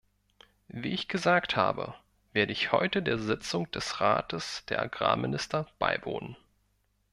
Wie 0.67 0.87
ich 0.89 1.07
gesagt 1.09 1.55
habe, 1.55 1.93
werde 2.33 2.53
ich 2.53 2.71
heute 2.71 3.03
der 3.03 3.19
Sitzung 3.19 3.69
des 3.69 4.01
Rates 4.01 4.65
der 4.67 4.81
Agrarminister 4.81 5.67
beiwohnen. 5.77 6.35